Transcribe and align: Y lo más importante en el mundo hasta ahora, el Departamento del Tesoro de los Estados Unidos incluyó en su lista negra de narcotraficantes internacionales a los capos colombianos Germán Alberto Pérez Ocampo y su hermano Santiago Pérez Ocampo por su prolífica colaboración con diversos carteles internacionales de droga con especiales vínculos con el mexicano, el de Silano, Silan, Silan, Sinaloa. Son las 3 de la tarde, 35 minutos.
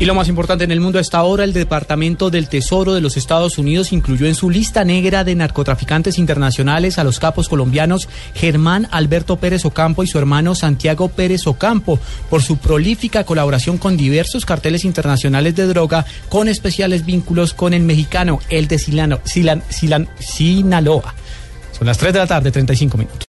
Y 0.00 0.04
lo 0.04 0.14
más 0.14 0.28
importante 0.28 0.62
en 0.62 0.70
el 0.70 0.80
mundo 0.80 1.00
hasta 1.00 1.18
ahora, 1.18 1.42
el 1.42 1.52
Departamento 1.52 2.30
del 2.30 2.48
Tesoro 2.48 2.94
de 2.94 3.00
los 3.00 3.16
Estados 3.16 3.58
Unidos 3.58 3.92
incluyó 3.92 4.28
en 4.28 4.36
su 4.36 4.48
lista 4.48 4.84
negra 4.84 5.24
de 5.24 5.34
narcotraficantes 5.34 6.18
internacionales 6.18 6.98
a 6.98 7.04
los 7.04 7.18
capos 7.18 7.48
colombianos 7.48 8.08
Germán 8.32 8.86
Alberto 8.92 9.38
Pérez 9.38 9.64
Ocampo 9.64 10.04
y 10.04 10.06
su 10.06 10.16
hermano 10.16 10.54
Santiago 10.54 11.08
Pérez 11.08 11.48
Ocampo 11.48 11.98
por 12.30 12.42
su 12.42 12.58
prolífica 12.58 13.24
colaboración 13.24 13.76
con 13.76 13.96
diversos 13.96 14.46
carteles 14.46 14.84
internacionales 14.84 15.56
de 15.56 15.66
droga 15.66 16.06
con 16.28 16.46
especiales 16.46 17.04
vínculos 17.04 17.52
con 17.52 17.74
el 17.74 17.82
mexicano, 17.82 18.38
el 18.50 18.68
de 18.68 18.78
Silano, 18.78 19.18
Silan, 19.24 19.64
Silan, 19.68 20.08
Sinaloa. 20.20 21.12
Son 21.76 21.88
las 21.88 21.98
3 21.98 22.12
de 22.12 22.18
la 22.20 22.26
tarde, 22.28 22.52
35 22.52 22.98
minutos. 22.98 23.26